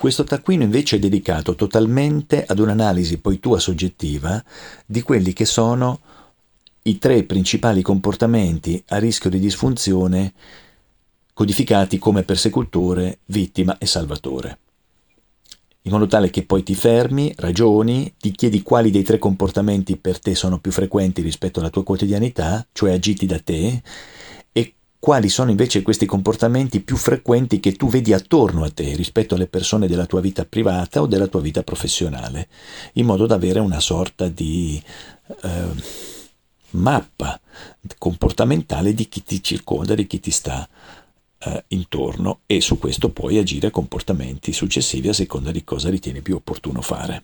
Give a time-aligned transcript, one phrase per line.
[0.00, 4.40] Questo taccuino invece è dedicato totalmente ad un'analisi poi tua soggettiva
[4.86, 5.98] di quelli che sono
[6.82, 10.34] i tre principali comportamenti a rischio di disfunzione
[11.34, 14.58] codificati come persecutore, vittima e salvatore.
[15.82, 20.20] In modo tale che poi ti fermi, ragioni, ti chiedi quali dei tre comportamenti per
[20.20, 23.82] te sono più frequenti rispetto alla tua quotidianità, cioè agiti da te,
[25.00, 29.46] quali sono invece questi comportamenti più frequenti che tu vedi attorno a te rispetto alle
[29.46, 32.48] persone della tua vita privata o della tua vita professionale,
[32.94, 34.82] in modo da avere una sorta di
[35.42, 36.08] eh,
[36.70, 37.40] mappa
[37.96, 40.68] comportamentale di chi ti circonda, di chi ti sta
[41.38, 46.34] eh, intorno e su questo puoi agire comportamenti successivi a seconda di cosa ritieni più
[46.34, 47.22] opportuno fare.